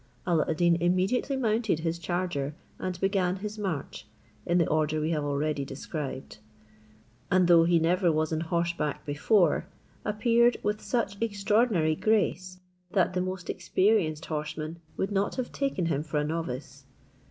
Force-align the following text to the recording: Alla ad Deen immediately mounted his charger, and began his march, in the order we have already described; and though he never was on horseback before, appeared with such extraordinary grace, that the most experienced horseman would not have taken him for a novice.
Alla 0.25 0.47
ad 0.49 0.57
Deen 0.57 0.77
immediately 0.77 1.37
mounted 1.37 1.81
his 1.81 1.99
charger, 1.99 2.55
and 2.79 2.99
began 2.99 3.35
his 3.35 3.59
march, 3.59 4.07
in 4.47 4.57
the 4.57 4.65
order 4.67 4.99
we 4.99 5.11
have 5.11 5.23
already 5.23 5.63
described; 5.63 6.39
and 7.29 7.47
though 7.47 7.65
he 7.65 7.77
never 7.77 8.11
was 8.11 8.33
on 8.33 8.39
horseback 8.41 9.05
before, 9.05 9.67
appeared 10.03 10.57
with 10.63 10.81
such 10.81 11.21
extraordinary 11.21 11.95
grace, 11.95 12.59
that 12.89 13.13
the 13.13 13.21
most 13.21 13.47
experienced 13.47 14.25
horseman 14.25 14.79
would 14.97 15.11
not 15.11 15.35
have 15.35 15.51
taken 15.51 15.85
him 15.85 16.01
for 16.01 16.17
a 16.17 16.23
novice. 16.23 16.85